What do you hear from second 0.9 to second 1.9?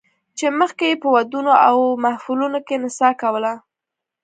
په ودونو او